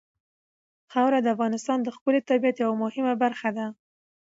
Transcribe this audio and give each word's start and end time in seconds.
خاوره 0.91 1.19
د 1.21 1.27
افغانستان 1.35 1.77
د 1.81 1.87
ښکلي 1.95 2.21
طبیعت 2.29 2.55
یوه 2.63 2.75
مهمه 2.83 3.13
برخه 3.23 3.49
ده. 3.57 3.65